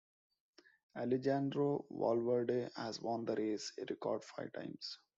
[0.95, 4.97] Alejandro Valverde has won the race a record five times.